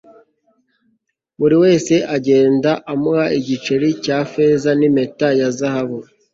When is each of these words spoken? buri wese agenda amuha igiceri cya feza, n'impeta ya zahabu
buri 1.39 1.55
wese 1.63 1.93
agenda 2.15 2.71
amuha 2.91 3.25
igiceri 3.39 3.87
cya 4.03 4.17
feza, 4.31 4.69
n'impeta 4.79 5.27
ya 5.39 5.49
zahabu 5.57 5.97